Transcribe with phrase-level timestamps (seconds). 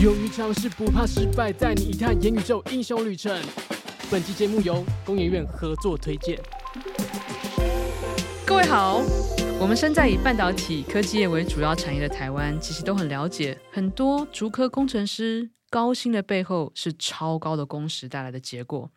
[0.00, 3.36] 勇于尝试，不怕失败，带你一探元宇宙英雄旅程。
[4.08, 6.38] 本期节目由工研院合作推荐。
[8.46, 9.02] 各位好，
[9.60, 18.88] 我们身在以半导体科技业为主要产业的台湾，其实都很了解，很多竹科工程师高薪的背后是超高的工时带来的结果。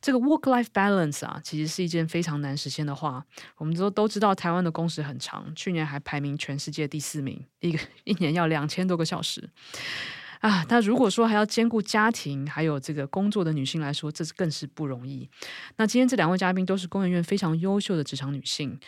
[0.00, 3.24] 这个 work-life balance 啊，其实是一件非常难实现的话。
[3.58, 9.48] 我们都都知道，台湾的工时很长，去年还排名全世界第四名，一个一年要两千多个小时。
[10.40, 15.28] 啊，那如果说还要兼顾家庭还有这个工作的女性来说，这是更是不容易。
[15.76, 18.78] 那今天这两位嘉宾都是工研院非常优秀的职场女性，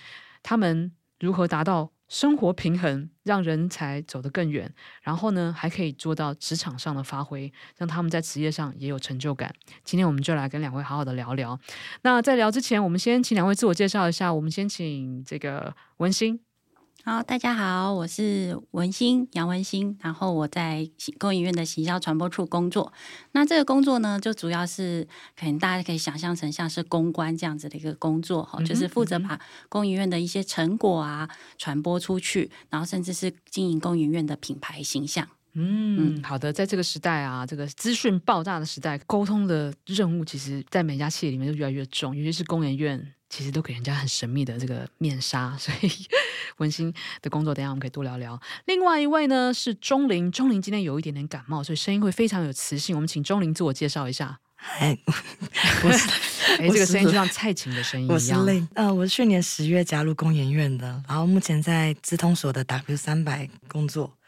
[0.43, 9.55] 她们如何达到生活平衡，让人才走得更远，然后呢，还可以做到职场上的发挥，让他们在职业上也有成就感。
[9.85, 11.59] 今天我们就来跟两位好好的聊聊。
[12.03, 14.33] 那在聊之前，我们先请两位自我介绍一下。
[14.33, 16.41] 我们先请这个文心。
[17.03, 20.87] 好，大家好，我是文心杨文心，然后我在
[21.19, 22.92] 工研院的行销传播处工作。
[23.33, 31.27] 那这个工作呢，就主要是可能大家可以想象成像是公关这样子的一个工作哈，就是负责把工研院的一些成果啊
[31.57, 35.27] 传播出去，然后甚至是经营工研院的品牌形象。
[35.55, 43.14] 嗯，嗯，好的，在这个时代啊，这个资讯爆炸的时代，沟通的任务其实在每家企业里面都越来越重，尤其是公研院。
[43.31, 45.91] 其实都给人家很神秘的这个面纱， 所以
[46.59, 46.92] 文心
[47.23, 48.39] 的工作，等一下我们可以多聊聊。
[48.67, 52.95] 另外一位呢是钟玲，钟玲今天有一点点感冒，所以声音会非常有磁性。
[52.95, 54.41] 我们请钟玲自我介绍一下。
[54.78, 54.98] 哎，
[55.84, 56.11] 我是
[56.61, 58.41] 哎，这个声音就像蔡琴的声音一样。
[58.41, 64.19] 我是累，呃，我是去年十月加入工研院的，然后目前在资通所的 W 三百工作，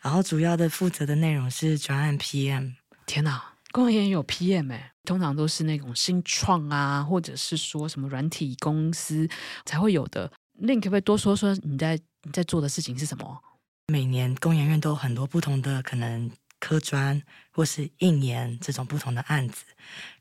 [0.00, 2.74] 然后主要的负责的内容是专案 PM。
[3.04, 3.53] 天哪！
[3.74, 9.28] 工研有 PM 哎，通常都是那种新创啊，或者是说什么软体公司
[9.64, 10.30] 才会有的。
[10.60, 13.42] 那你可不可以多说说你在你在做的事情是什么？
[13.88, 19.64] 每年工研院都有很多不同的可能科专或是应研这种不同的案子，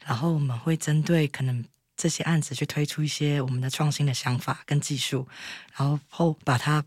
[0.03, 1.63] 然后我们会针对可能
[1.95, 5.27] 这些案子去推出一些我们的创新的想法跟技术，
[5.77, 6.83] 然后后把它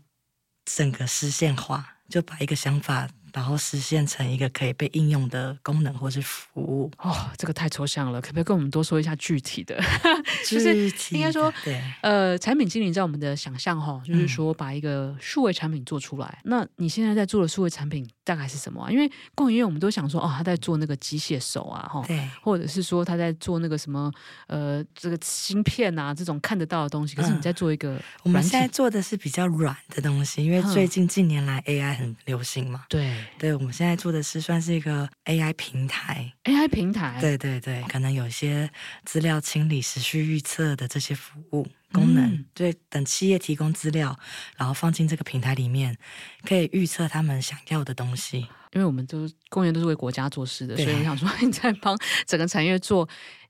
[0.65, 3.09] 整个实现化，就把一个想法。
[3.37, 9.79] 然后实现成一个可以被应用的功能或是服务哦，这个太抽象了，可不可以跟我们多说一下具体的？
[10.49, 16.39] 就是应该说，对，呃，产品经理在我们的想象哈，就是说把一个数位产品做出来。
[16.45, 18.89] 嗯、那你现在在做的数位产品大概是什么、啊？
[18.89, 24.11] 因为供应链我们都想说，哦，他在做那个机械手啊，哈，对，或者是说他在做那个什么，
[24.47, 27.15] 呃，这个芯片啊，这种看得到的东西。
[27.15, 33.15] 可是你在做一个、嗯，我们现在做的是比较软的东西，因为最近近年来 AI 很流行嘛，对。
[33.37, 38.69] 对，我们现在做的是算是一个 AI 平台，AI 平台，对对对，可能有些
[39.05, 44.17] 资料清理、时序预测的这些服务功能，嗯、对，等企业提供资料，
[44.57, 45.97] 然后放进这个平台里面，
[46.43, 48.47] 可以预测他们想要的东西。
[48.73, 53.07] 因为我们都公园都是为国家做事的，所以我想说 你在帮整个产业做。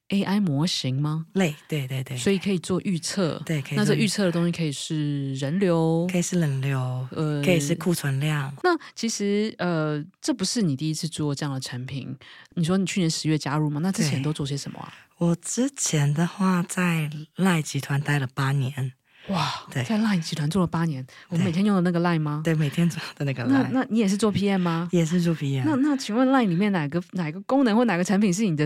[0.09, 1.25] AI 模型吗？
[1.33, 3.41] 类，对对对，所以可以做预测。
[3.45, 3.77] 对，可以。
[3.77, 6.79] 那这预测的东西可以是人流，可以是人流，
[7.11, 8.53] 呃，可以是库存量。
[8.63, 12.15] 那其实，呃，这不是你第一次做这样的产品。
[12.55, 13.79] 你说你去年十月加入吗？
[13.83, 14.93] 那之前都做些什么啊？
[15.17, 18.93] 我之前的话，在赖集团待了八年。
[19.29, 22.41] 哇，对，在 LINE 集团做了八年，我们每天用的那个 LINE 吗？
[22.43, 23.47] 对，每天做的那个 LINE。
[23.49, 24.87] 那那你也是做 PM 吗？
[24.91, 25.63] 也是做 PM。
[25.65, 28.65] 那那请问 LINE 里面哪个哪个功能或哪个产品是你的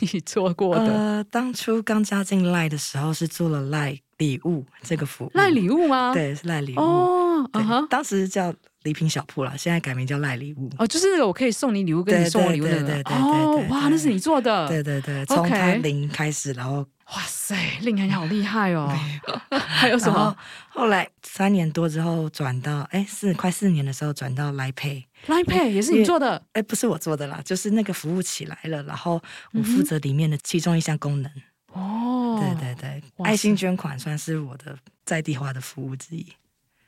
[0.00, 0.86] 你做过的？
[0.86, 5.30] 呃，当初刚加进 LINE 的时候是做了 LINE 礼物这个服务。
[5.30, 6.12] LINE 礼物吗？
[6.12, 6.80] 对，是 LINE 礼物。
[6.80, 7.50] 哦，
[7.88, 10.68] 当时叫礼品小铺了，现在改名叫 LINE 礼物。
[10.78, 12.72] 哦，就是那个我可以送你礼物，跟你送我礼物的。
[12.82, 14.68] 对对对哇，那是你做的。
[14.68, 16.84] 对对对，从它零开始，然后。
[17.12, 18.88] 哇塞，令人好厉害哦！
[19.50, 20.34] 还有什么？
[20.70, 26.42] 后来三年多之后转到，哎，四快四年的时候转到 LINE Pay，LINE Pay 也是你做的？
[26.52, 29.22] 哎，不是我做的啦，就是那个服务起来了，然后
[29.52, 31.30] 我负责里面的其中一项功能。
[31.72, 36.26] 哦，对对对，爱心捐款算是我的在地化的服务之一。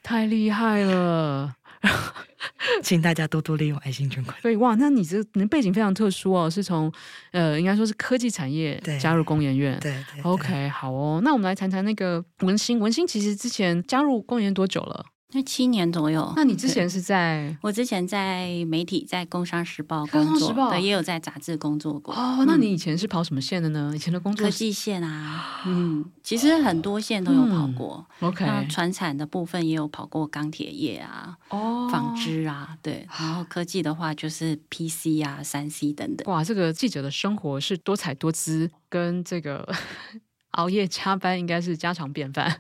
[0.03, 1.55] 太厉害了！
[2.83, 4.37] 请大家多多利用爱心捐款。
[4.41, 6.93] 所以哇，那你这你的背景非常特殊哦，是从
[7.33, 9.79] 呃，应该说是科技产业加入工研院。
[9.81, 10.31] 对对，对，对。
[10.31, 12.79] OK，好哦，那我们来谈谈那个文心。
[12.79, 15.07] 文心其实之前加入工研多久了？
[15.33, 16.33] 那七年左右。
[16.37, 17.55] 那你之前是在？
[17.61, 22.15] 我之前在媒体，在《工商时报》工作，工商时报对，也有在杂志工作过。
[22.15, 23.93] 哦，那你以前是跑什么线的呢？
[23.95, 28.07] 以前的工作科技线啊，嗯，其实很多线都有跑过。
[28.21, 33.07] 嗯、OK，那传产的部分也有跑过钢铁业啊，哦，纺织啊，对。
[33.19, 36.33] 然后科技的话就是 PC 啊、三 C 等等。
[36.33, 39.69] 哇，这个记者的生活是多彩多姿，跟这个
[40.53, 42.59] 熬夜加班应该是家常便饭。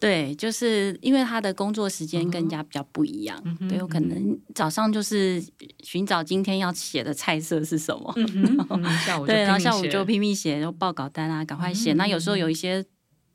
[0.00, 5.42] 对，就是因为他的工作时间跟人家比较不一样，嗯、对，有可能早上就是
[5.82, 8.14] 寻找今天要写的菜色是什么，
[9.26, 11.92] 对，然后下午就拼命写，然后报稿单啊，赶快写。
[11.92, 12.84] 嗯、那有时候有一些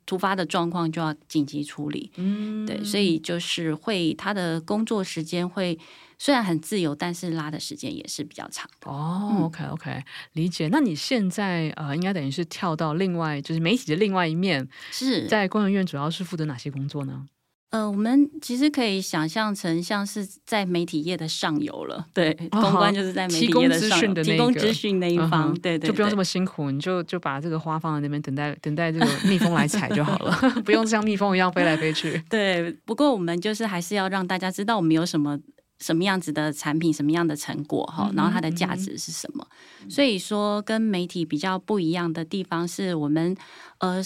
[0.06, 5.78] 突发的状况就要紧急处理，嗯，对，所以就是会他的工作时间会。
[6.18, 8.90] 虽然很自由，但是拉的时间也是比较长的。
[8.90, 10.02] 哦，OK OK，
[10.32, 10.68] 理解。
[10.70, 17.26] 那你现在呃，应该等于是跳到另外，就是媒体的另外一面，是在工研院主要是负责哪些工作呢？
[17.70, 22.06] 呃，我们其实可以想象成像是在媒体业的上游了。
[22.14, 25.52] 对，公关就是在媒体业的上游，提供资讯的那一方。
[25.54, 30.32] 对对，就不用这么辛苦，你就就把这个花放在那边，等待等待这个蜜蜂来采就好了，
[30.64, 32.22] 不用像蜜蜂一样飞来飞去。
[32.30, 35.36] 对，不过我们就是还是要让大家知道我们有什么。
[35.78, 39.46] 什么样子的产品，什么样的成果哈，然后它的价值是什么？
[39.82, 43.36] 嗯嗯、所以说，跟媒体比较不一样的地方是我们
[43.78, 44.02] 呃，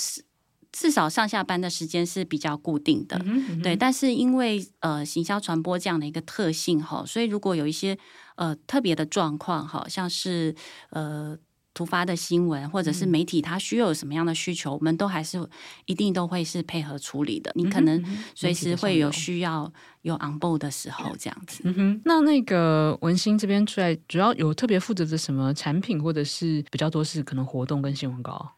[0.73, 3.77] 至少上下班的时间是比较固定的，嗯嗯、对。
[3.77, 7.99] 但是因为呃，行销传播这样的一个特性哈，所以如果有一些
[8.37, 10.55] 呃特别的状况哈，像是
[10.91, 11.39] 呃。
[11.79, 15.39] 突发的新闻，或者是媒体，它需要有什么样的需求，嗯、我们都还是
[15.87, 17.53] 一定都会是配合处理的。
[17.55, 18.05] 你可能
[18.35, 19.73] 随时会有需要
[20.03, 21.61] 有 on board 的时候，这样子。
[21.63, 28.51] 嗯哼，那那个文心这边出来，主要有特别负责的什么产品，或者是比较多是可能活动跟新闻稿？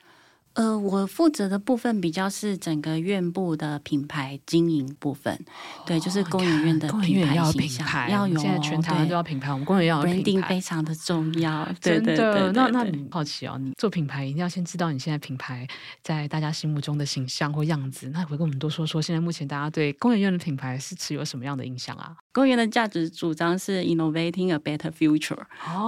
[0.54, 5.38] 呃，我负责的部分比较是整个院部的品牌经营部分，
[5.86, 11.66] 对，就是工研院的品牌形象要有，现在全台湾都要品牌，我们工研院要品牌，一定非常的重要。
[11.80, 15.66] 真的，那那你好奇哦，你做品牌一定要先知道你现在品牌
[16.02, 22.16] 在大家心目中的形象或样子，那回跟我们多说说，现在目前大家对工研院的品牌是持有什么样的印象啊？
[22.32, 25.38] 工研院的价值主张是 innovating a better future，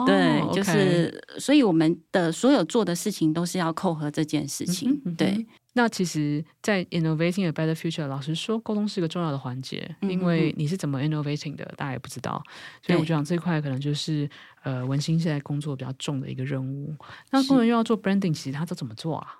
[0.06, 5.46] 对，就是所以我们的所有做的事情都是要扣合这件事情，嗯、哼对。
[5.74, 12.42] 那其实，在 innovating a better future，老实说，沟通是一个重要的环节，嗯、因为你是怎么 innovating 的，大家也不知道。
[12.82, 14.28] 所以我就想这块可能就是
[14.64, 16.94] 呃文心现在工作比较重的一个任务。
[17.30, 19.34] 那工研院要做 branding，其实他都怎么做啊？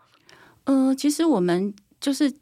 [0.64, 2.32] 呃，其实我们就是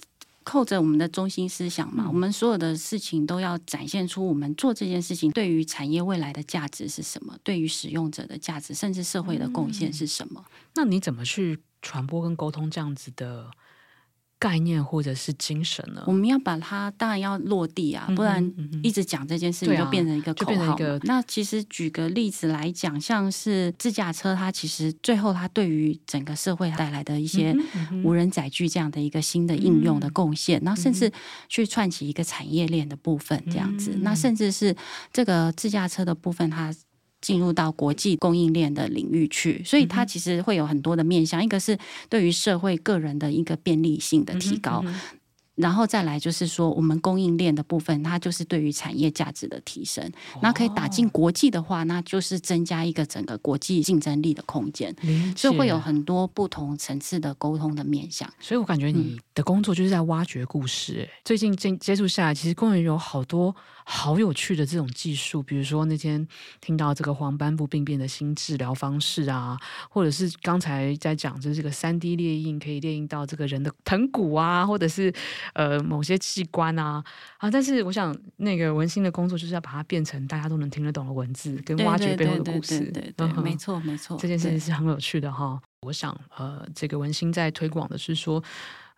[0.51, 10.43] 扣着我们的中心思想嘛，嗯、我们所有的事情都要展现出我们做这件事情对于产业未来的价值是什么，对于使用者的价值，甚至社会的贡献是什么。
[10.45, 11.61] 嗯、那你怎么去？
[11.83, 13.51] 传播跟沟通这样子的
[14.41, 16.03] 概念或者是精神呢？
[16.07, 18.43] 我们要把它当然要落地啊，不然
[18.83, 20.77] 一直讲这件事情就变成一个口号。
[21.03, 27.55] 那其实举个例子来讲，像是自驾车，它其实最后它对于整个社会带来的一些
[28.03, 31.13] 无人载具这样的一个新的应用的贡献，然后甚至
[31.49, 33.99] 去串起一个产业链的部分这样子。
[34.01, 34.75] 那甚至是
[35.13, 36.75] 这个自驾车的部分，它。
[37.21, 41.43] 进入到国际供应链的领域去，所以它其实会有很多的面向。
[41.45, 41.79] 一个是
[42.09, 44.85] 对于社会个人的一个便利性的提高。
[45.57, 50.11] 然后再来就是说，我们供应链的部分，它就是对于产业价值的提升。
[50.41, 54.95] 那可以打进国际的话，那就是增加一个整个国际竞争力的空间。
[55.37, 58.33] 所以会有很多不同层次的沟通的面向。
[58.41, 61.07] 所以我感觉你的工作就是在挖掘故事。
[61.27, 63.55] 最近接接触下来，其实公园有好多
[63.91, 66.27] 好有趣的这种技术，比如说那天
[66.61, 69.59] 听到这个黄斑部病变的新治疗方式啊，
[69.89, 75.13] 或者是刚才在讲就是这个三 D 列印可以列印到这个人的藤骨啊，或者是。
[75.55, 77.03] 呃，某些器官啊，
[77.39, 82.79] 啊，但是我想那个文心的工作就是要把它变成大家都能听得懂的文字，跟挖掘背后的故事。
[82.93, 85.61] 对对对，没错没错，这件事情是很有趣的哈。
[85.81, 88.43] 我想，呃，这个文心在推广的是说。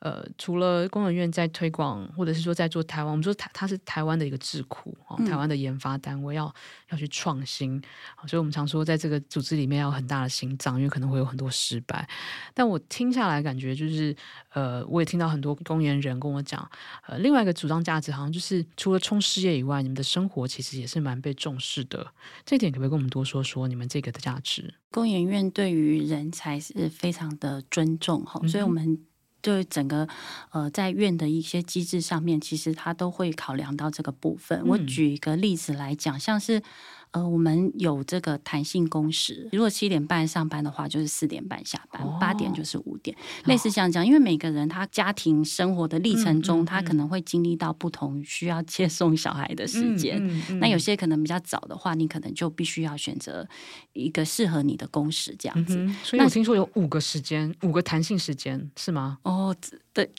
[0.05, 6.53] 呃，除了工研院在推广，或者是说在做台湾，我们说台它是台湾的一个智库哦，台湾的研发单位要
[6.91, 7.81] 要去创新，
[8.27, 12.09] 所以我们常说在这个组织里面要有很大的心脏，因为可能会有很多失败。
[12.53, 14.13] 但我听下来感觉就是，
[14.55, 16.69] 呃，我也听到很多工研人跟我讲，
[17.07, 22.05] 呃，另外一个主张价值好像就是除了冲事业以外，你们的生活其实也是蛮被重视的。
[22.45, 24.75] 这一点可不可以跟我们多说说你们这个的价值？
[24.91, 28.99] 工研院对于人才是非常的尊重哈，所以我们。
[29.43, 30.09] 就整个
[30.51, 34.61] 呃，在院的一些机制上面，其实他都会考量到这个部分。
[34.61, 36.63] 嗯、我举一个例子来讲，像是。
[37.13, 44.07] 呃，我们有这个弹性工时，如果七点半上班的话，就是四点半下班，八、哦、点就是五点，类似像这样。
[44.07, 50.19] 因为每个人他家庭生活的历程中，嗯嗯嗯、他可能会经历到不同需要接送小孩的时间。
[50.59, 53.47] 那有些可能比较早的话，你可能就必须要选择
[53.93, 55.77] 一个适合你的工时这样子。
[55.77, 59.19] 嗯、所以我听说有五个时间，五个弹性时间是吗？
[59.25, 59.55] 哦，
[59.93, 60.11] 对。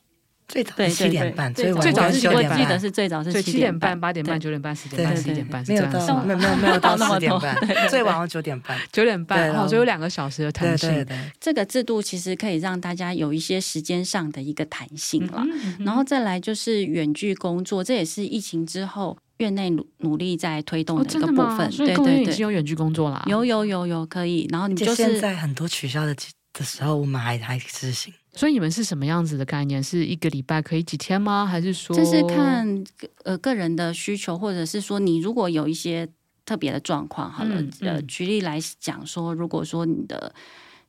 [0.47, 7.57] 最早是七点半，对对最早是九点半，我记得是最早是对，七点半、半、八点半、九点半、十点半、十一 点半，是这样子没有到，没有没有没有到那么点半，
[7.89, 11.05] 最晚要九点半，九点半，对哦，所以有两个小时的弹性。
[11.39, 15.43] 这个制度其实可以让大家有一些时间上的一个弹性了。
[15.79, 21.21] 然后再来就是远距工作，这也是疫情之后院内努努力在推动哦，的一？
[21.21, 21.71] 个部分。
[21.71, 23.23] 所以对对对，已经有远距工作啦。
[23.27, 24.47] 有有有有可以。
[24.51, 26.15] 然后你就就是是现在很多取消的
[26.53, 28.13] 的时候，我们还还执行。
[28.33, 29.81] 所以你们是什么样子的概念？
[29.81, 31.45] 是一个礼拜可以几天吗？
[31.45, 32.83] 还是说这是看
[33.23, 36.07] 呃个人的需求，或者是说你如果有一些
[36.45, 40.33] 特别的状况，好了，嗯嗯呃，举例来讲说，如果说你的。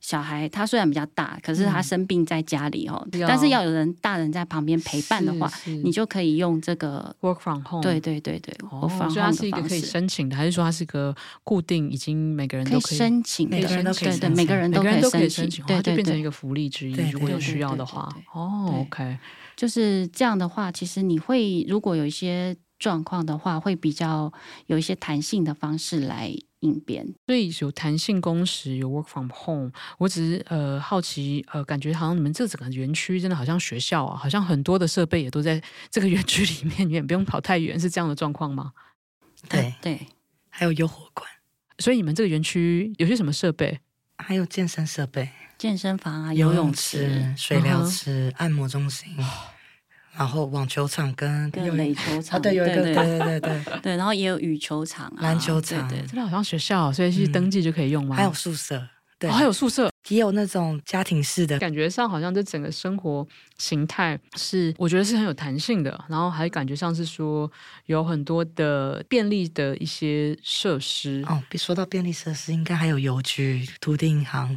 [0.04, 5.50] 小孩他虽然比较大，可是他生病在家里哦，嗯但是要有人大人在旁边陪伴的话，
[5.82, 7.82] 你就可以用这个 work from home？
[7.82, 16.94] 对对对对哦它是一个可以申请的，还是说它是一个固定，已经每个人可以都可以申请的，每个人都可以对对，申请每个人都可以申申请，对就对对，变成一个福利之一。
[16.94, 19.16] 对如果有需要的话，哦，OK，
[19.56, 24.32] 就是这样的话，其实你会如果有一些状况的话，会比较
[24.66, 27.14] 有一些弹性的方式来应变。
[27.26, 29.72] 所以有弹性工时，有 work from home。
[29.98, 38.72] 我只是呃好奇，呃，感觉好像你们这整个园区真的好像学校啊，好像很多的设备也都在 这个园区里面，你也不用跑太远，是这样的状况吗？
[39.48, 40.06] 对对，
[40.48, 41.28] 还有优活馆，
[41.78, 43.80] 所以你们这个园区有些什么设备？
[44.16, 45.28] 还有健身设备、
[45.58, 49.08] 健身房啊，游泳池、、水疗池、按摩中心，
[50.16, 53.40] 然后网球场跟垒球场，啊，对，有一个，对对对。
[53.40, 55.88] 对对 然后也有羽球场啊、篮球场。
[55.88, 58.16] 对对真的好像学校，所以去登记就可以用吗？
[58.16, 58.86] 还有宿舍，
[59.18, 63.26] 对，哦，还有宿舍，也有那种家庭式的，感觉上好像这整个生活
[63.58, 67.50] 形态是，我觉得是很有弹性的，然后还感觉上是说
[67.86, 71.24] 有很多的便利的一些设施。
[71.28, 74.56] 哦，说到便利设施，应该还有邮局、土地银行，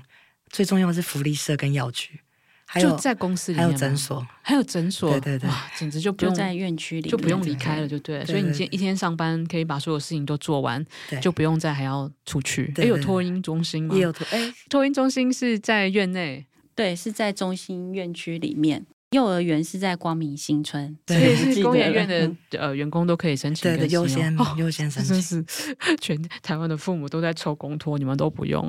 [0.50, 2.20] 最重要的是福利社跟药局，
[2.70, 12.74] 还有就在公司里面还，有诊所，还有诊所，对对对，简直就不用就在院区里，就不用离开了，就对所以你今天一天上班可以把所有事情都做完，对，就不用再还要出去。
[12.76, 13.96] 也有托婴中心吗？
[13.96, 16.46] 也有托，哎，托婴中心是在院内，
[16.76, 18.86] 对，是在中心院区里面。
[19.12, 28.62] 幼儿园是在光明新村，所对以是工研院的嗯呃员工都可以申请对的，优先哦优先申真请，是全台湾的父母都在抽公托，你们都不用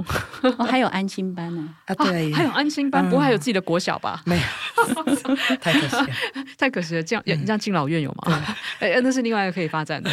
[0.58, 4.22] 哦， 还有安心班呢、啊，对，还有安心班，嗯不会还有自己的国小吧？
[4.26, 4.42] 没有
[5.60, 6.08] 太可惜了，
[6.56, 8.56] 太可惜了，这样这样敬老院有吗？
[8.78, 10.08] 哎，那是另外一个可以发展的。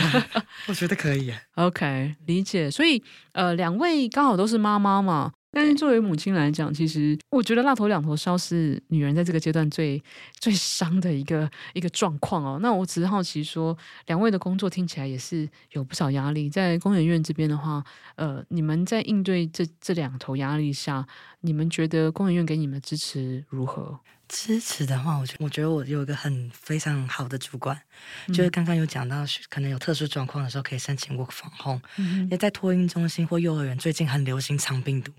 [0.67, 2.71] 我觉得可以耶，OK，理解。
[2.71, 3.03] 所以
[3.33, 5.33] 呃，两位刚好都是妈妈嘛。
[5.55, 10.03] 但是作为母亲来讲，其实我觉得辣头两头烧是女人在这个阶段最
[10.37, 12.59] 最伤的一个一个状况哦。
[12.61, 13.75] 那我只是好奇说，
[14.07, 16.49] 两位的工作听起来也是有不少压力。
[16.49, 17.81] 在公研院这边的话，
[18.17, 21.07] 呃，你们在应对这这两头压力下，
[21.39, 23.97] 你们觉得公研院给你们的支持如何？
[24.27, 27.79] 支持的话，我觉我觉得我有一个很非常好的主管，
[28.27, 31.81] 嗯就是刚刚有讲到，可能有特殊状况的时候可以申请 work from home。
[31.97, 35.11] 嗯因为在托婴中心或幼儿园，最近很流行肠病毒，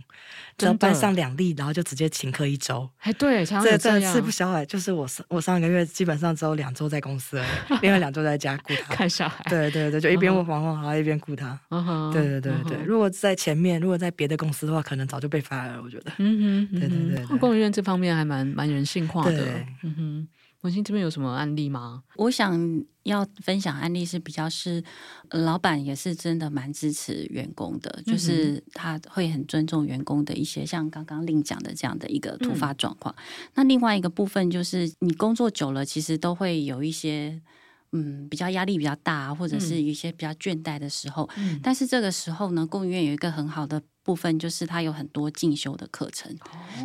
[0.59, 2.89] 只要班上两例，然后就直接请客一周。
[2.99, 8.95] 哎，对，常常这这样真的吃不消哎，就是我上我上个月基本上只有两周在公司而已，另外两周在家顾他。
[8.97, 9.45] 看小孩。
[9.49, 11.59] 对对对，就一边 work from home，然后一边顾他。
[12.13, 15.81] 对对对对，如果在前面，如果在别的公司的话，可能早就被 fire 了。
[15.83, 16.13] 我觉得。
[16.19, 19.67] 嗯哼，对对对对工研院这方面还蛮蛮人性化的。
[19.83, 20.29] 嗯哼，
[20.61, 22.05] 文心这边有什么案例吗？
[22.15, 24.81] 我想要分享案例是比较是，
[25.31, 33.13] 呃老板也是真的蛮支持员工的，嗯就是他会很尊重员工的一些，像刚刚令讲的这样的一个突发状况。
[33.55, 37.43] 那另外一个部分就是，你工作久了，其实都会有一些。
[37.93, 46.33] 嗯，比较压力比较大，或者是一些比较倦怠的时候，嗯但是这个时候呢，工研院有一个很好的部分，就是它有很多进修的课程。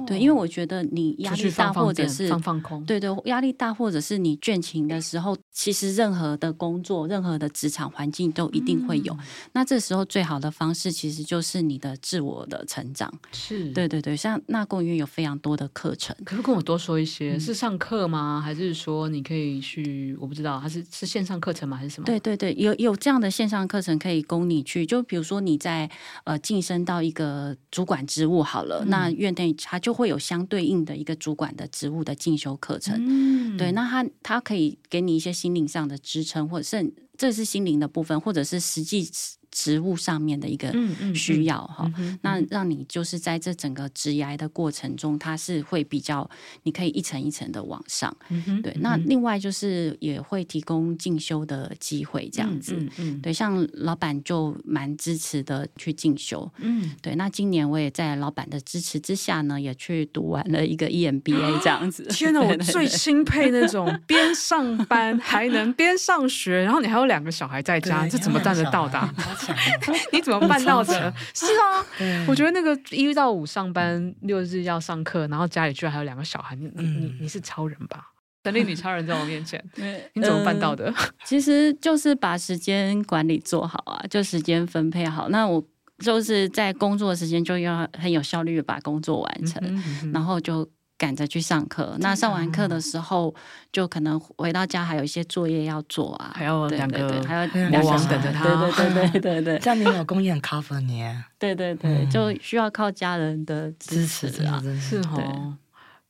[0.08, 9.16] 对，因为我觉得你压力大，或者是放放空，对对，压力大，或者是你倦勤的时候，其实任何的工作、任何的职场环境都一定会有。
[9.54, 13.14] 那这时候最好的方式，其实就是你的自我的成长。
[13.32, 16.16] 是，对对对，像那工研院有非常多的课程。
[16.26, 17.38] 可不可以跟我多说一些？
[17.38, 18.42] 是上课吗？
[18.44, 20.18] 还是说你可以去？
[20.20, 21.78] 我不知道，它是是线上课程吗？
[21.78, 22.06] 还是什么？
[22.06, 24.86] 对对对，有有这样的线上课程可以供你去。
[24.86, 25.90] 就比如说你在
[26.24, 32.96] 呃晋升到一个主管职务好了，嗯那院内他就会有相对应的一个主管的职务的进修课程。
[33.00, 39.08] 嗯，对，那他他可以给你一些心灵上的支撑，或者是这是心灵的部分，或者是实际
[39.52, 40.74] 职务上面的一个
[41.14, 41.92] 需要哈。
[42.22, 46.28] 那让你就是在这整个职涯的过程中，它是会比较，
[46.64, 48.16] 你可以一层一层的往上。
[48.64, 52.76] 对，那另外就是也会提供进修的机会，这样子。
[53.22, 56.50] 对，像老板就蛮支持的去进修。
[56.58, 57.16] 嗯，对。
[57.16, 62.04] 那今年我也在老板的支持之下呢，也去读完了一个 EMBA 这样子。
[62.06, 69.00] 天哪， 我最钦佩那种边上班还能边上学，然后你还有两个小孩在家，这怎么办得到的？
[70.12, 71.14] 你怎么办到的？
[71.34, 71.86] 是啊，
[72.28, 78.08] 我觉得那个一到五上班，六日要上课，然后家里居然还有两个小孩，你你你你是超人吧？
[78.44, 79.64] 神力女超人在我面前，
[80.14, 80.94] 你怎么办到的？
[81.26, 85.30] 其实就是把时间管理做好啊， 就时间分配好。
[85.30, 85.64] 那我
[86.00, 89.84] 就是在工作的时间就要很有效率的把工作完成，
[90.14, 90.68] 然后就。
[91.02, 93.34] 赶着去上课，那上完课的时候，
[93.72, 101.04] 就可能回到家还有一些作业要做啊，还有两个，还有两个等着他，对对对对对对，这样你老公也很 cover 你，
[101.40, 105.58] 对对对，就需要靠家人的支持啊，是哦。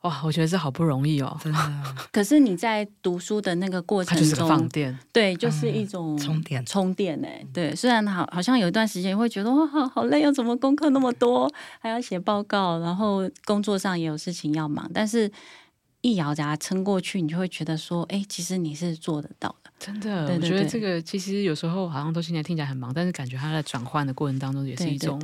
[0.02, 1.84] 哇，我觉得这好不容易哦，真的。
[2.12, 7.76] 可是你在读书的那个过程中，放电，对，就是一种充电，充电哎，对。
[7.76, 11.48] 虽然好，好像有一段时间会觉得哇，好好累，要怎么功课那么多，
[11.80, 15.32] 还要写报告，然后工作上也有事情要忙，但是
[16.02, 19.72] 一咬牙撑过去，你就会觉得说，哎，其实你是做得到的。
[19.78, 25.22] 真的，我觉得这个其实有时候好像都现在听起来很忙，但是感觉它在转换的过程当中也是一种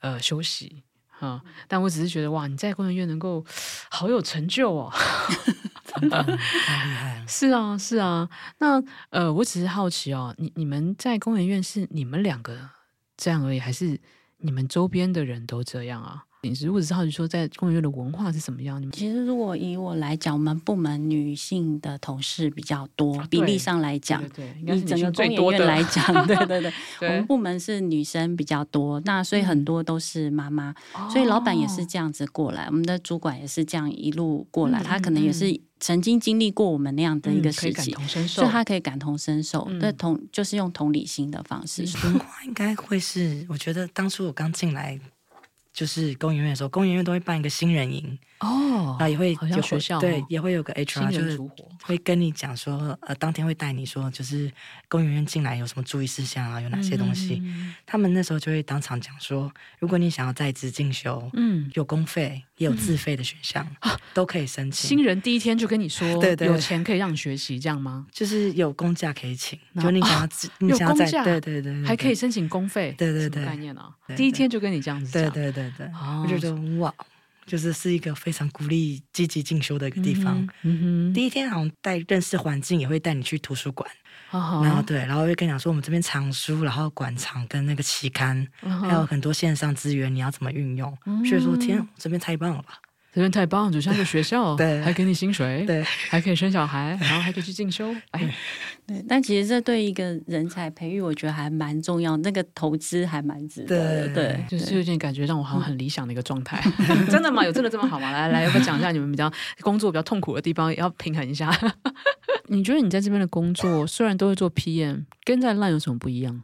[0.00, 0.82] 呃休息。
[1.22, 3.44] 嗯，但我只是觉得哇，你在工研院能够
[3.88, 4.92] 好有成就哦，
[5.86, 7.26] 真的太厉害了。
[7.30, 8.28] 是啊，是啊。
[8.58, 12.58] 那呃，我只是好奇哦，你你们在工研院是你们两个
[13.16, 14.00] 这样而已，还是
[14.38, 16.24] 你们周边的人都这样啊？
[16.44, 18.80] 你如果只是好奇说，在工研院的文化是什么样？
[18.82, 26.72] 你们其实如果以我来讲，我们部门女性的同事比较多，比例上来讲，对以整个工研院来讲， 对对对，
[27.08, 30.74] 我们部门是女生比较多，那所以很多都是妈妈，
[31.12, 37.94] 所以老板也是这样子过来，我们的主管也是这样一路过来，他可能也是曾经经历过我们那样的一个时期，
[38.26, 41.84] 所以他可以感同身受，对同就是用同理心的方式。
[42.02, 44.98] 文化应该会是，我觉得当初我刚进来。
[45.72, 48.18] 就是工研院的时候，工研院都会办一个新人营。
[48.42, 51.38] 哦，那也会好像学校对，也会有个 HR 就是
[51.84, 54.50] 会跟你讲说，呃，当天会带你说，就是
[54.88, 57.40] 工研院进来有什么注意事项啊，有哪些东西。
[57.44, 64.88] 嗯、他们那时候就会当场讲说，如果你想要在职进修，嗯，有公费也有自费的选项，嗯、都可以申请。
[64.88, 68.04] 新人第一天就跟你说，对对，有钱可以让你学习，这样吗？
[68.10, 75.90] 就是有公假可以请，就你想要，你想要在对对对，还可以申请公费，对对对，概念啊，第一天就跟你这样子讲，对对对对，
[76.22, 76.92] 我觉得哇。
[77.46, 80.46] 就是是一个非常鼓励积极进修的一个地方。
[80.62, 83.88] 嗯哼，第一天好像带认识环境，也会带你去图书馆。
[84.30, 90.90] 然后对，然后会跟你讲说我们这边藏书，然后馆藏跟那个期刊，还有很多线上资源，你要怎么运用。
[91.28, 92.80] 所以说，天，这边太棒了吧！
[93.12, 97.94] 这边太棒，就像个学校，对，还给你薪水，对，还可以生小孩，然后还可以去进修。
[98.12, 98.34] 哎。
[98.84, 104.14] 对，但其实这对一个人才培育，我觉得还蛮重要，那个投资还蛮值得的。
[104.14, 106.60] 对，就是有点感觉让我好像很理想的一个状态。
[107.08, 107.44] 真的吗？
[107.44, 108.10] 有真的这么好吗？
[108.10, 111.48] 来来，要不要讲一下你们比较工作比较痛苦的地方，要平衡一下。
[112.48, 116.42] 你觉得你在这边的工作，虽然都会做 PM，跟在 LINE 有什么不一样？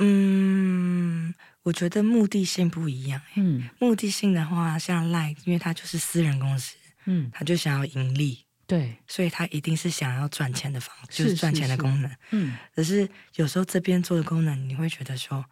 [0.00, 1.32] 嗯，
[1.68, 3.20] 我觉得目的性不一样。
[3.36, 8.46] 嗯，目的性的话，像 LINE，因为它就是私人公司，嗯，他就想要盈利。
[8.66, 12.10] 对，所以他一定是想要赚钱的方，就是赚钱的功能。
[12.30, 15.44] 嗯，可是有时候这边做的功能，你会觉得说，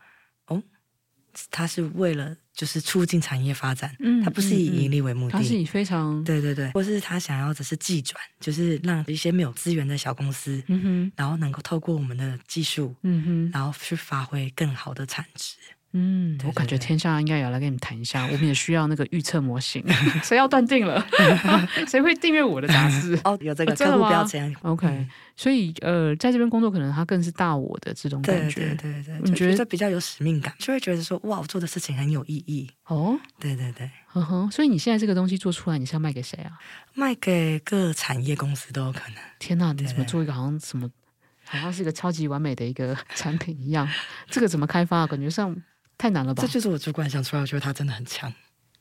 [0.46, 0.62] 哦，
[1.50, 15.56] 他是为了就是促进产业发展，嗯，他不是以盈利为目的，他是以非常对对对，或是他想要的是技转，就是让一些没有资源的小公司，嗯哼，然后能够透过我们的技术，嗯哼，然后去发挥更好的产值。
[15.92, 19.82] 嗯，我感觉天下应该也要来跟你们谈一下， 我们也需要那个预测模型。
[20.22, 21.02] 谁要断定了？
[21.88, 23.18] 谁会订阅我的杂志？
[23.24, 24.54] 哦，有这个客户标签。
[24.62, 28.74] OK，所以呃，在这边工作，可能他更是大我的这种感觉。
[28.74, 32.70] 对对对对，你觉得比较有使命感，就会觉得说哇，我做的事情很有意义。
[32.86, 34.50] 哦，对对对，嗯哼。
[34.50, 36.52] 所以你现在这个东西做出来，你是要卖给谁啊？
[36.92, 39.16] 卖给各产业公司都有可能。
[39.38, 40.90] 天哪，你怎么做一个好像什么，
[41.46, 43.88] 好像是一个超级完美的一个产品一样？
[44.28, 45.06] 这个怎么开发？
[45.06, 45.56] 感觉上。
[45.98, 46.42] 太难了吧？
[46.42, 48.32] 这就是我主管想出来，我觉得他真的很强。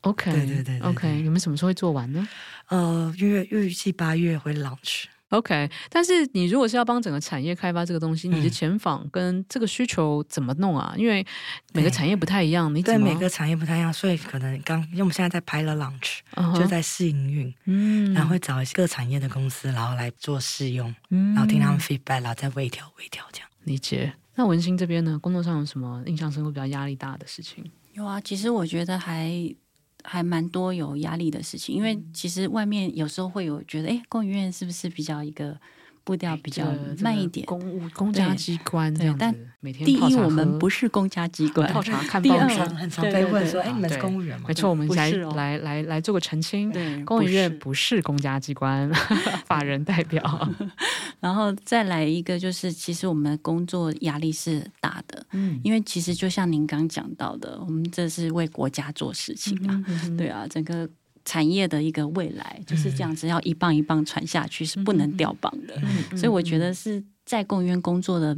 [0.02, 2.28] OK，对对对，OK，你们什么时候会做完呢？
[2.68, 5.06] 呃，预预计八月会 launch。
[5.30, 10.94] OK，但是你如果是要帮整个产业开发这个东西，你的前访跟这个需求怎么弄啊？
[10.96, 11.26] 因为
[11.74, 16.20] 每个产业不太一样，你对每个产业不太一样，所以可能刚因为我们现在在拍了 launch，
[16.56, 23.50] 就在试营运，嗯，然后会找一些各产业的公司，然后来做试用，然后听他们 feedback，然后再微调微调这样。
[23.64, 24.14] 理解。
[24.36, 27.64] 那文心这边呢，工作上有什么印象深刻、比较压力大的事情？
[27.94, 29.56] 有啊，其实我觉得还
[30.04, 35.60] 还蛮多有压力的事情，因为其实外面有时候会有觉得，哎，工研院是不是比较一个。
[36.06, 36.64] 步调比较
[37.02, 39.20] 慢一点，公务公家机关这样子。
[39.20, 48.88] 但每天第一，我们不是公家机关，泡茶看报纸，很常被问说：“哎，你们是公务员吗？”没错，我们来来来来做个澄清，对，公务院不是公家机关，
[49.48, 50.48] 法人代表。
[51.20, 59.84] 然后再来一个，就是其实我们的工作压力是大的，嗯，因为其实就像您刚讲到的，我们这是为国家做事情啊，
[60.16, 60.88] 对啊，整个。
[61.26, 65.78] 产业的一个未来就是这样子，要一棒一棒传下去，是不能掉棒的。
[66.16, 68.38] 所以我觉得是在工研院工作的。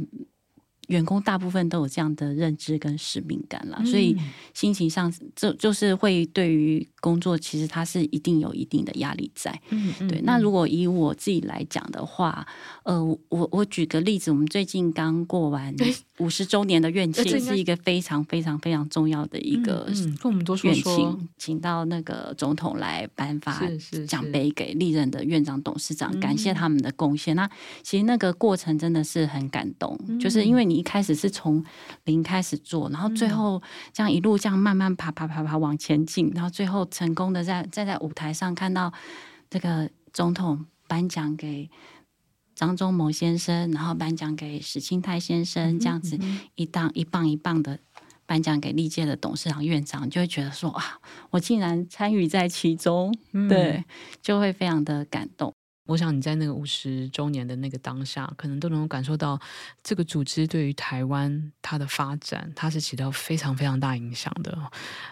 [0.88, 4.16] 员工大部分都有这样的认知跟使命感了，嗯、所以
[4.54, 9.60] 心情上就就是会对于工作，其实它是一定有一定的压力在。
[9.68, 10.20] 嗯，嗯对。
[10.22, 12.46] 那如果以我自己来讲的话，
[12.84, 15.74] 呃，我我举个例子，我们最近刚过完
[16.18, 23.62] 五十周年的院庆，是一个非常非常非常重要的一个院庆，跟我们多说说，请到那个总统来颁发
[24.06, 27.36] 奖杯给历任的院长董事长，感谢他们的贡献。
[27.36, 27.46] 那
[27.82, 30.78] 其实那个过程真的是很感动，就是因为你。
[30.78, 31.64] 一开始是从
[32.04, 33.60] 零开始做，然后最后
[33.92, 38.92] 这样一路这样慢慢爬爬爬爬往前进，然后最后成功的在站在舞台上看到
[39.48, 41.70] 这个总统颁奖给
[42.54, 46.18] 张忠谋先生，然后颁奖给史清泰先生，这样子
[46.54, 47.78] 一档一棒一棒的
[48.26, 50.98] 颁奖给历届的董事长院长，就会觉得说啊，
[51.30, 53.14] 我竟然参与在其中，
[53.48, 53.84] 对，
[54.20, 55.54] 就会非常的感动。
[55.88, 59.40] 我想你在那个五十周年的那个当下，可能都能够感受到
[59.82, 64.56] 这个组织对于台湾它的发展，它是起到非常非常大影响的。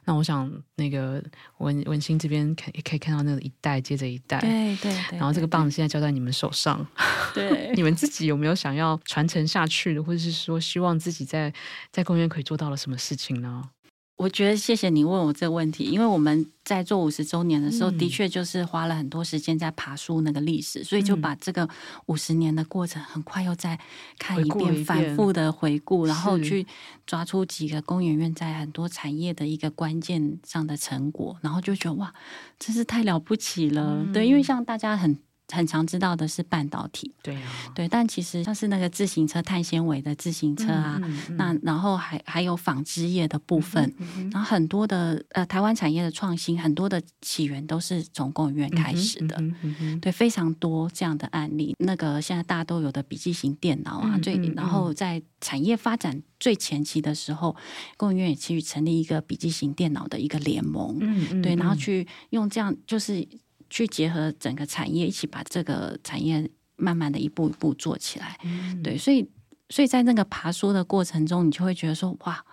[0.05, 1.25] 那我想，那个
[1.59, 5.19] 文文心这边可也可以看到那个一代接着一代，对对对。
[5.19, 6.87] 然后这个棒子现在交在你们手上，
[7.33, 11.51] 对，你们自己有没有想要传承下去的，或者是说希望自己在
[11.91, 13.71] 在公园可以做到了什么事情呢？
[14.17, 21.69] 我觉得谢谢你问我这个问题，因为我们在做五十周年的时候，的确就是花了很多时间在爬书那个历史，所以就把这个
[22.07, 23.79] 五十年的过程很快又再
[24.19, 26.67] 看一遍，反复的回顾，然后去
[27.07, 32.15] 抓出几个工研院在很多产业的一个关键上的成果，然后就觉得哇，
[32.59, 34.03] 真是太了不起了。
[34.15, 35.19] 对，因为像大家很。
[35.53, 43.95] 很常知道的是半导体，对啊，对，但其实像是那个自行车碳纤维的自行车啊，嗯嗯嗯、那然后还还有纺织业的部分，
[44.33, 49.41] 然后很多的呃台湾产业的创新，很多的起源都是从工研院开始的，
[50.01, 51.77] 对，非常多这样的案例。
[51.79, 57.55] 那个现在大家都有的笔记型电脑啊，最、然后在产业发展最前期的时候，
[57.97, 60.99] 工研院也去成立一个笔记型电脑的一个联盟，
[61.41, 63.27] 对，然后去用这样就是。
[63.69, 68.39] 去结合整个产业，一起把这个产业慢慢的一步一步做起来。
[68.45, 69.29] 嗯、对，所以，
[69.69, 72.45] 所以在那个爬书的过程中，你就会觉得说，哇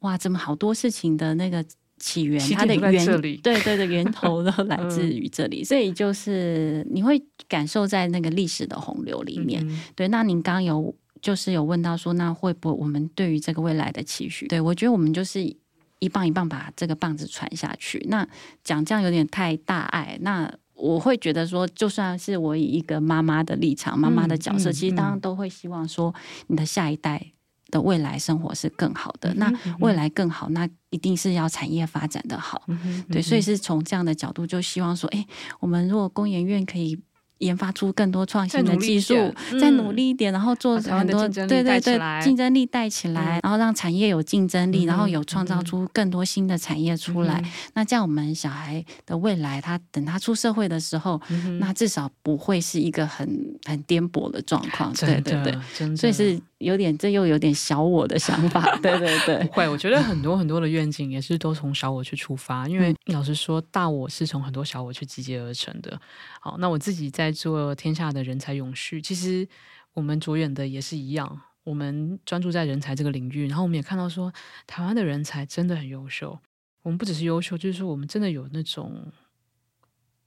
[0.00, 1.64] 哇，怎么好多事情的那个
[1.98, 3.04] 起源，它的源，
[3.42, 5.62] 对对的源头都来自于这里。
[5.62, 9.66] 嗯、所以就是你会感受在那个历史的洪流里面。
[9.68, 14.46] 嗯、对，那您刚有就是有问到说，那会不会我们对于这个未来的期许？
[14.48, 15.56] 对，我觉得我们就是。
[16.02, 18.04] 一棒一棒把这个棒子传下去。
[18.10, 18.26] 那
[18.64, 20.18] 讲这样有点太大爱。
[20.20, 26.12] 那我会觉得说，就算是我以一个妈妈的立场、妈妈的角色，嗯嗯、其实当然都会希望说，
[26.48, 27.24] 你的下一代
[27.70, 29.32] 的未来生活是更好的。
[29.34, 32.66] 嗯、那未来更好，那一定是要产业发展的好。
[33.08, 35.24] 对，所以是从这样的角度，就希望说，哎，
[35.60, 37.00] 我们如果工研院可以。
[37.38, 39.14] 研发出更多创新的技术，
[39.60, 47.42] 再努力一点，然后做很多对对对竞争力带起来，然后让产业有竞争力，然后有创造出更多新的产业出来。
[47.74, 51.20] 那这样我们小孩的未来，他等他出社会的时候，
[51.58, 53.28] 那至少不会是一个很
[53.64, 54.92] 很颠簸的状况。
[54.94, 58.60] 对对对，所以是有点这又有点小我的想法。
[58.80, 66.00] 对对对，不会，我觉得很多很多的愿景也是都从小我去出发，因为老实说，大我是从很多小我去集结而成的。
[66.40, 69.46] 好，那我自己在做天下的人才永续，其实
[69.94, 74.32] 我们着眼的也是一样，我们专注在人才这个领域，然后我们也看到说，
[74.66, 76.38] 台湾的人才真的很优秀。
[76.82, 79.06] 我们不只是优秀，就是说我们真的有那种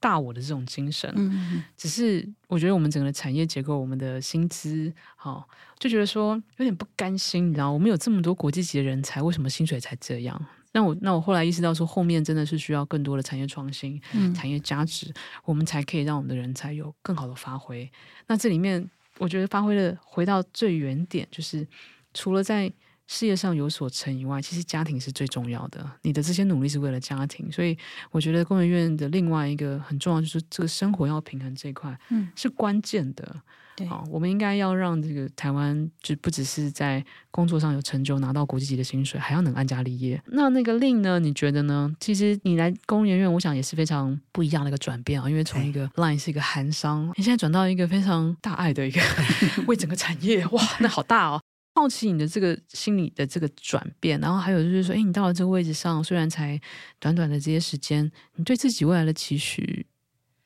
[0.06, 1.12] 大我的这种精神。
[1.16, 5.48] 嗯，只是我觉得我们整个的产业结构，我们的薪资，好，
[5.80, 10.40] 就觉得说有点不甘心，你知道，我们有这么多国际级的人才，为什么薪水才这样？
[10.70, 15.12] 那我那我后来意识到说，后面真的是需要更多的产业创新、嗯、产业价值，
[15.44, 17.90] 我们才可以让我们的人才有更好的发挥。
[18.28, 18.88] 那这里面，
[19.18, 21.66] 我觉得发挥的回到最原点，就是
[22.14, 22.72] 除了在
[23.06, 25.88] 事业上有所成以外，其实家庭是最重要的。
[26.02, 27.76] 你的这些努力是为了家庭，所以
[28.10, 33.36] 我觉得工研院的另外一个很重要就是这个生活要平衡这一块，嗯，是关键的。
[33.76, 40.18] 对，好，我们应该要让这个台湾就不只是在工作上有成就，拿到国际级的薪水，还要能安家立业。
[40.28, 41.20] 那那个令呢？
[41.20, 41.94] 你觉得呢？
[42.00, 48.98] 其实你来工研院，我想也是非常不一样的一个转变啊，因为从一个 Line 是一个韩商，你现在转到一个非常大爱的一个
[49.68, 51.42] 为整个产业，哇，那好大哦！
[51.76, 56.58] 好奇你的这个心理的这个转变，然后还有就是说，哎，你到了这个位置上，虽然才
[56.98, 59.86] 短短的这些时间，你对自己未来的期许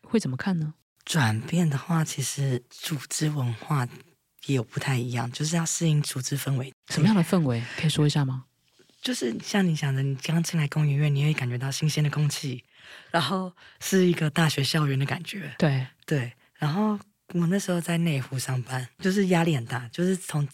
[0.03, 0.75] 会怎么看呢？
[1.05, 3.87] 转变的话，其实组织文化
[4.47, 6.73] 也有不太一样，就是要适应组织氛围。
[6.88, 7.62] 什么样的氛围？
[7.77, 8.47] 可以说一下吗？
[9.01, 12.64] 就是像你想的，你刚进来工研院，你会感觉到新鲜的空气，
[13.12, 15.55] 然后是一个大学校园的感觉。
[15.57, 16.33] 对对。
[16.59, 16.99] 然后
[17.35, 20.49] 我那时候在内湖上班，就是压力很大，就是从。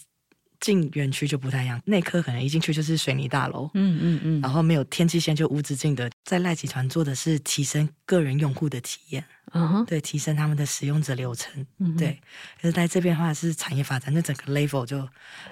[0.60, 12.20] 进园区就不太一样，内科可能一进去就是水泥大楼，嗯嗯嗯，然后没有天际线就无止境的，在赖集团做的是提升个人用户的体验，嗯哼，对，提升他们的使用者流程，嗯，对。
[12.60, 15.00] 可是在这边的话是产业发展，那整个 level 就，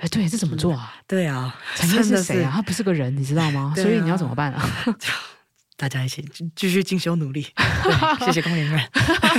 [0.00, 0.94] 哎，对，这怎么做啊？
[1.06, 2.52] 对啊，产业是谁啊？
[2.54, 3.72] 他不是个人，你知道吗？
[3.76, 4.68] 所以你要怎么办啊？
[5.76, 7.46] 大家一起继续进修努力，
[8.24, 8.90] 谢谢工研院。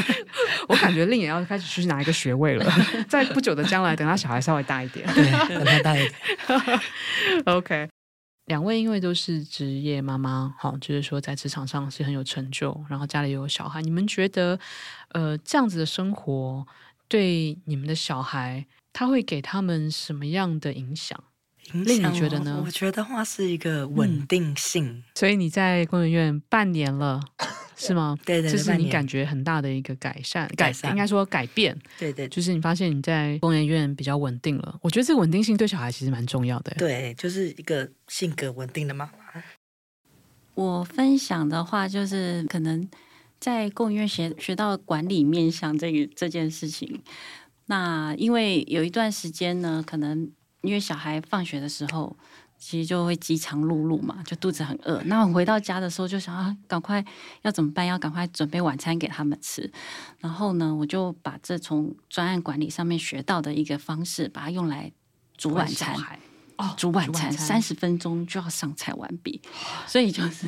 [0.68, 2.66] 我感觉令也要开始去拿一个学位了，
[3.08, 6.82] 在不久的将来，等他小孩稍微大一点，对，等他大一点。
[7.46, 7.88] OK，
[8.46, 14.60] 两位因为都是职业妈妈，好，就是说在职场上是很有成就，然后家里又有小孩，你们觉得，
[15.10, 16.68] 呃，这样子的生活
[17.08, 21.24] 对你们的小孩，他会给他们什么样的影响？
[21.74, 22.62] 令你觉得呢？
[22.66, 24.86] 我觉得话是一个稳定性。
[24.86, 27.20] 嗯、所以你在工研院半年了，
[27.76, 28.18] 是吗？
[28.24, 31.78] 对对，这是你感觉很大的一个改善，改善应该说改变。
[31.98, 34.80] 对对，就是你发现你在工研院比较稳定了。
[34.82, 36.74] 我觉得这个稳定性对小孩其实蛮重要的。
[36.78, 39.44] 对，就是一个性格稳定的妈妈。
[40.54, 42.88] 我分享的话就是，可能
[43.40, 47.02] 在工研院学学到管理面向这个这件事情。
[47.66, 50.32] 那因为有一段时间呢，可能。
[50.66, 52.16] 因为小孩放学的时候，
[52.58, 55.02] 其实就会饥肠辘辘嘛，就肚子很饿。
[55.06, 57.04] 那我回到家的时候，就想啊，赶快
[57.44, 57.86] 要怎么办？
[57.86, 59.72] 要赶快准备晚餐给他们吃。
[60.20, 64.92] 然后呢，我就把这从专案管理上面学到的一个方式，把它用来
[65.38, 65.96] 煮晚餐。
[66.58, 69.42] 哦，煮晚餐三十分钟就要上菜完毕，
[69.86, 70.48] 所以就是，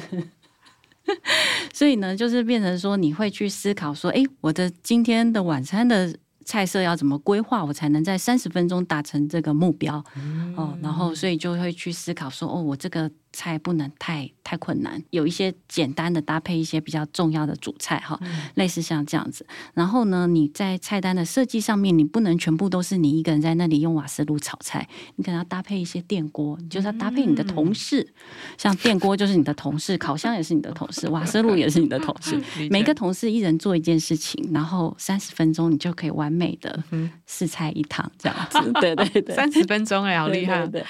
[1.74, 6.18] 所以呢，就是变成说，你会去思考说，哎，我的今天的晚餐的。
[6.48, 10.04] 菜色要怎么规划，我才能在三十分钟达成这个目标？
[10.16, 13.12] 嗯、哦，然后所以就会去思考说，哦，我这个。
[13.38, 19.46] 菜不能太太困难，有一些简单的搭配一些比较重要的主菜哈，嗯、类似像这样子。
[19.76, 28.02] 然后呢，你在菜单的设计上面，你不能全部都是你一个人在那里用瓦斯炉炒菜，你可能要搭配一些电锅，你就是要搭配你的同事。
[28.02, 32.42] 嗯、像电锅就是你的同事，烤箱也是你的同事，瓦斯炉也是你的同事。
[32.72, 36.84] 每个同事一人做一件事情，然后三十分钟你就可以完美的
[37.28, 38.58] 四菜一汤这样子。
[38.82, 40.66] 对对对，三十分钟哎，好厉害！
[40.66, 40.82] 对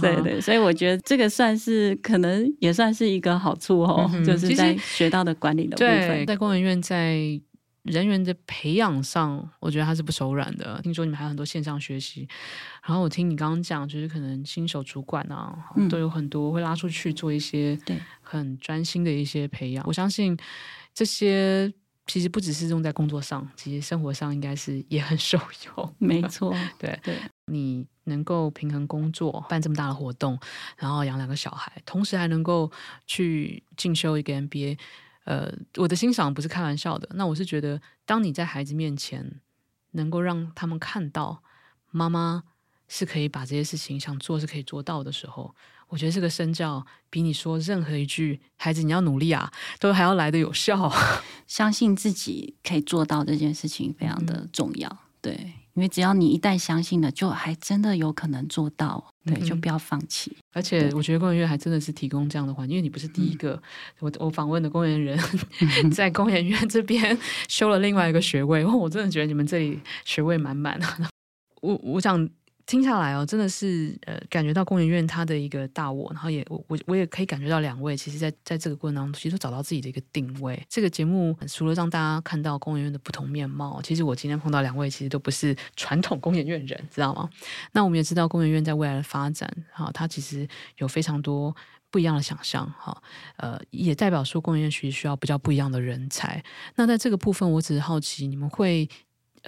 [0.00, 1.75] 对，对，所以我觉得这个算是。
[1.76, 6.08] 是可能也算是一个好处哦，嗯、就是在学到的管理的部分。
[6.08, 7.18] 对，在工研院在
[7.82, 10.80] 人员的培养上，我觉得他是不手软的。
[10.82, 12.26] 听说你们还有很多线上学习，
[12.84, 17.78] 然后我听你刚刚讲，就是可能新手主管啊，嗯、都有很多会拉出去做一些
[18.22, 19.84] 很专心的一些培养。
[19.86, 20.36] 我相信
[20.94, 21.72] 这些
[22.06, 25.94] 其实不只是用在工作上，其实生活上应该是也很受用。
[25.98, 27.86] 没错，对对，你。
[28.08, 30.38] 能够平衡工作，办这么大的活动，
[30.76, 32.70] 然后养两个小孩，同时还能够
[33.04, 34.78] 去进修一个 MBA，
[35.24, 37.08] 呃，我的欣赏不是开玩笑的。
[37.14, 39.40] 那我是觉得，当你在孩子面前
[39.90, 41.42] 能够让他们看到
[41.90, 42.44] 妈妈
[42.86, 45.52] 是可以把这些事情想做是可以做到的时候，
[45.88, 50.92] 我觉得这个身教比你说任何一句“孩子你要努力啊”都还要来得有效。
[51.46, 55.52] 相信自己可以做到这件事情非常的重要，嗯、对。
[55.74, 60.34] 因为只要你一旦相信了，就还真的有可能做到，对，嗯、就不要放弃。
[60.54, 65.18] 而且我觉得公园院还真的是提供这样的环境，因为你不是第一个，嗯、我我访问的公园人，
[65.92, 70.86] 在公园院这边修了另外一个学位，我真的觉得你们这里学位满满 的。
[71.60, 72.28] 我我想。
[72.66, 80.60] 听下来哦，真的是呃，感觉到工研院它的一个大我，然后也我我我也可以感觉到两位，其实在在这个过程当中，其实都找到自己的一个定位。
[80.68, 87.30] 这个节目除了让大家看到工研院的不同面貌，其实我今天碰到两位，其实都不是传统工研院人，知道吗？
[87.70, 90.46] 那我们也知道工研院在未来的发展，哈，它其实
[90.78, 91.54] 有非常多
[91.92, 93.00] 不一样的想象，哈，
[93.36, 96.42] 呃，也代表说工研院其实需要比较不一样的人才。
[96.74, 98.88] 那在这个部分，我只是好奇，你们会。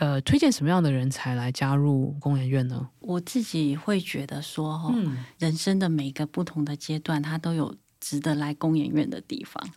[0.00, 2.88] 呃，推荐什么样的人才来加入工研院呢？
[3.00, 9.68] 我自己会觉得说，嗯，人生的每个不同的阶段，它都有值得来工研院的地方。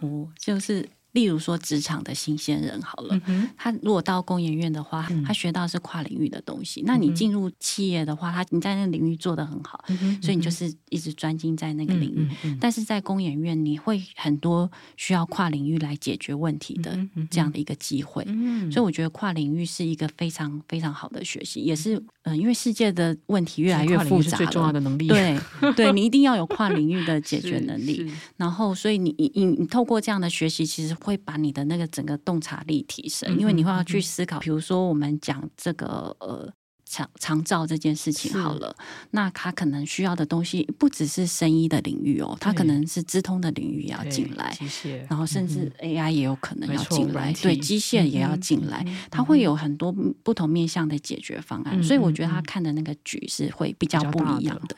[0.00, 0.88] 哦，就是。
[1.14, 6.80] 例如说，职场的新鲜人好了，嗯、他如果到工研院的话，嗯、他学到是跨领域的东西。
[6.82, 12.28] 嗯、那你进入企业的话，他你在那个领域做得很好，嗯、所以你就是一直专精在那个领域。
[12.60, 16.98] 但是在工研院，你会很多需要跨领域来解决问题的
[17.30, 18.24] 这样的一个机会。
[18.72, 25.06] 所以我觉得跨领域是一个非常非常好的学习，也是嗯、呃，因为世界的问题越来越复杂了，最重要的能力。
[25.06, 25.38] 对，
[25.76, 28.10] 对你一定要有跨领域的解决能力。
[28.36, 30.96] 然后，所以你你你，你透过这样的学习，其实。
[31.04, 36.52] 会把你的那个整个洞察力提升，因为你会要去思考，比如说我们讲这个呃。
[36.84, 38.74] 长长照这件事情好了，
[39.10, 44.56] 那他可能需要的东西不只是生医的领域哦，他可能是资通的领域也要进来，
[45.08, 49.90] 然后甚至 AI 也有可能要进来，对，机械也要进来，他会有很多
[50.22, 54.76] 不同面向的解决方案，所以我觉得他看的那个局是会比较不一样的。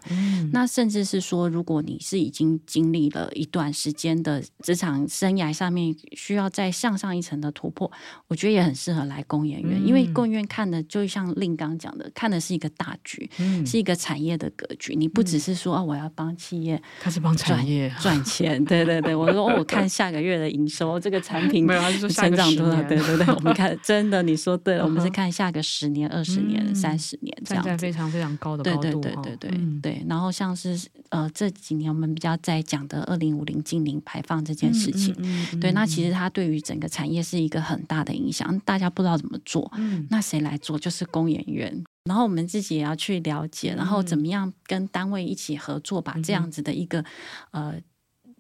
[0.53, 7.91] 那甚至是说，如果你是已经经历了一段时间的职场生涯上面需要再向上一层的突破，
[8.29, 12.11] 我觉得也很适合来工研院，因为工研院看的就像令刚讲的。
[12.15, 14.95] 看的是一个大局，嗯、是一个产业的格局。
[14.95, 18.65] 你不只是说啊，我要帮企业，他是帮产业赚钱。
[18.65, 22.83] 对对对，我说哦，我看下个月的营收，这个产品成长多少？
[22.85, 28.83] 对对对， 我们看真的，你说对了，我们是看下个十年、二十年、三十年这样子，非常非常高的高度。
[28.83, 30.05] 对对对对对、嗯、对。
[30.09, 30.79] 然后像是
[31.11, 35.15] 呃这几年我们比较在讲的二零五零净零排放这件事情，
[35.61, 38.59] 对，那其实它对于整个产业是一个很大的影响。
[38.65, 40.79] 大家不知道怎么做，嗯、那谁来做？
[40.79, 41.85] 就是工研院。
[42.07, 47.05] 然后我们自己也要去了解，然后怎么样跟单位一起合作，把这样子的一个
[47.51, 47.75] 呃，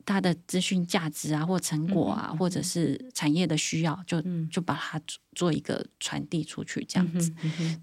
[0.04, 5.00] 它的资讯价值啊，或成果啊，或者是产业的需要，就就把它
[5.34, 7.32] 做一个传递出去，这样子。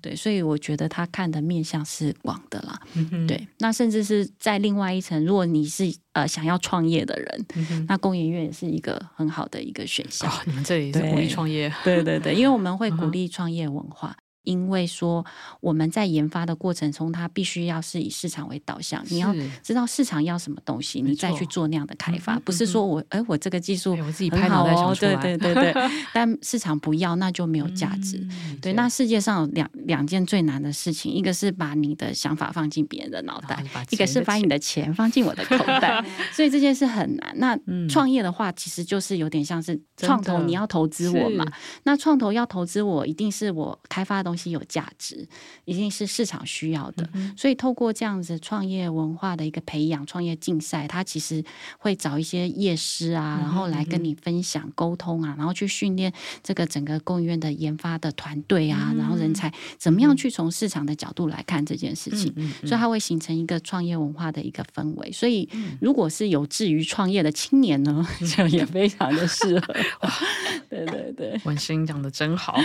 [0.02, 2.80] 对，所以我觉得他看的面向是广的啦。
[3.28, 10.32] 对，那甚至是在另外一层，如果你是呃想要创业的人，那工研院也是一个很好的一个选项。
[10.46, 11.69] 你们这里是鼓励创业？
[11.84, 14.15] 对对对，因为我们会鼓励创业文化。
[14.43, 15.25] 因为说
[15.60, 28.21] 我们在研发的过程中，它必须要是以市场为导向，你要知道市场要什么东西，你再去做那样的开发，不是说我哎，我这个技术我自己拍脑袋想出来，对对对对， 但市场不要，那就没有价值。
[28.62, 36.03] 对，那世界上有两两件最难的事情，一个是把你的想法放进别人的脑袋，一个是把你的钱放进我的口袋，
[36.34, 37.34] 所以这件事很难。
[37.38, 41.45] 那创业的话，其实就是有点像是创投，你要投资我嘛？
[41.84, 44.33] 那创投要投资我，一定是我开发的。
[44.34, 45.28] 东西有价值，
[45.63, 47.08] 一定是市场需要的。
[47.13, 51.43] 嗯、所以透过这样子创业文化的一个培养，创业竞赛，他其实
[51.78, 62.34] 会找一些业师啊，然后来跟你分享、沟通啊，然后去训练这个整个供应院的研发的团队啊，嗯、然后人才怎么样去从市场的角度来看这件事情。
[62.36, 65.12] 嗯、所以它会形成一个创业文化的一个氛围。
[65.12, 65.48] 所以
[65.80, 68.04] 如果是有志于创业的青年呢，
[68.36, 69.76] 就也非常的适合。
[70.72, 72.60] 对对对，文心讲的真好，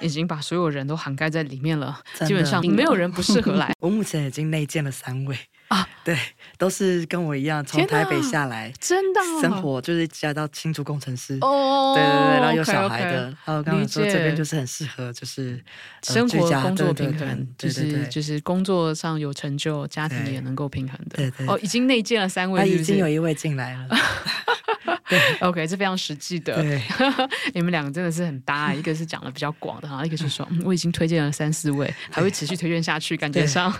[0.00, 0.93] 已经把所有人都。
[0.94, 3.72] 都涵盖在里面了，基本上没有人不适合来。
[3.80, 6.16] 我目前已经内建了三位啊， 对，
[6.56, 15.60] 都是跟我一样从台北下来，真的生活就是加到新竹工程师哦，对对对，然后有小孩的，还有刚刚说这边就是很适合，就是
[16.04, 21.16] 生活工作平衡，就是就是工作上有成就，家庭也能够平衡的。
[21.16, 23.88] 对对哦，已经内建了三位，已经有一位进来了。
[25.14, 26.54] 对，OK，这非常实际的。
[26.62, 26.82] 对，
[27.54, 33.72] 你们两个真的是很搭，一个是讲的比较广的哈，一个是说，我已经推荐了三四位，还会持续推荐下去，感觉上。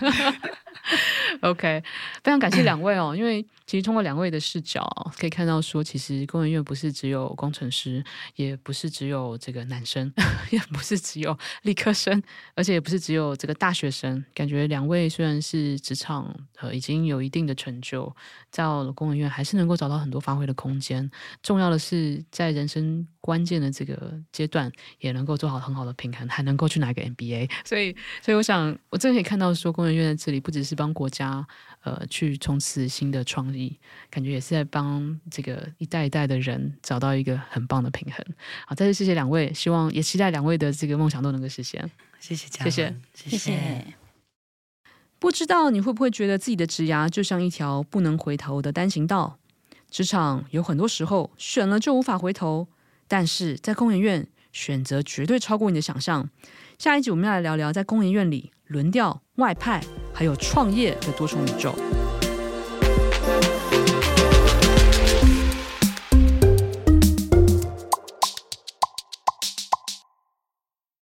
[1.41, 1.83] OK，
[2.23, 4.85] 非常感谢两位哦，因为其实通过两位的视角
[5.17, 8.03] 可以看到，说其实工研院不是只有工程师，
[8.35, 10.11] 也不是只有这个男生，
[10.51, 12.21] 也不是只有理科生，
[12.55, 14.23] 而且也不是只有这个大学生。
[14.33, 18.15] 感觉两位虽然是职场呃已经有一定的成就，
[18.51, 18.63] 在
[18.95, 21.09] 工研院还是能够找到很多发挥的空间。
[21.41, 27.49] 重要的是在人生关键的这个阶段，也能够做好很好的平衡，还能够去拿一个 MBA。
[27.65, 31.47] 所以，所以我想，我真的可以看到说，工研院在这里不只是是帮国家
[31.83, 38.25] 呃去冲刺新的创意，感觉也是在帮这个一代一代的人找到一个很棒的平衡。
[38.67, 41.89] 好，再次谢谢两位，希望也期待两位的这个梦想都能够实现。
[42.19, 43.85] 谢谢，谢谢，谢谢。
[45.17, 49.39] 不知道你会不会觉得自己的职涯就像一条不能回头的单行道？
[49.89, 52.67] 职场有很多时候选了就无法回头，
[53.07, 56.29] 但是在工研院选择绝对超过你的想象。
[56.77, 59.81] 下一集我们要来聊聊在工研院里轮调、外派
[60.13, 61.73] 还有创业的多重宇宙。